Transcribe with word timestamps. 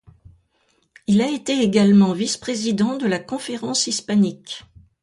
Il 1.05 1.21
a 1.21 1.29
été 1.29 1.61
également 1.61 2.13
vice-président 2.13 2.97
de 2.97 3.05
la 3.05 3.19
Conférence 3.19 3.85
hispanique. 3.85 4.63